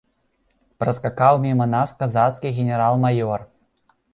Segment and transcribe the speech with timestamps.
[0.83, 3.39] Праскакаў міма нас казацкі генерал-маёр.